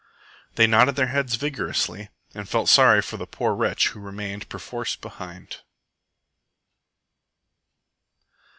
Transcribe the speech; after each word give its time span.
They 0.55 0.65
nodded 0.65 0.95
their 0.95 1.09
heads 1.13 1.35
vigorously 1.35 2.09
and 2.33 2.49
felt 2.49 2.69
sorry 2.69 3.03
for 3.03 3.17
the 3.17 3.27
poor 3.27 3.53
wretch 3.53 3.89
who 3.89 3.99
remained 3.99 4.49
perforce 4.49 4.95
behind. 4.95 5.57